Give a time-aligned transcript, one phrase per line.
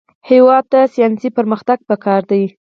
[0.29, 2.43] هېواد ته ساینسي پرمختګ پکار دی